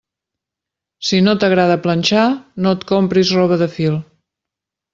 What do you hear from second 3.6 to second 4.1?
de fil.